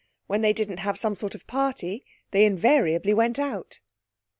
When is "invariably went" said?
2.43-3.37